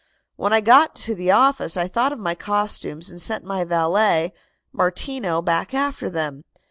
[0.35, 4.33] "When I got to the office I thought of my costumes and sent my valet,
[4.73, 6.43] Martino, back after them.